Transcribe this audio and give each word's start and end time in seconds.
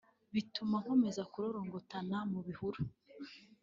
bituma 0.33 0.75
nkomeza 0.83 1.23
kurorongotana 1.31 2.17
mu 2.31 2.39
bihuru” 2.47 2.79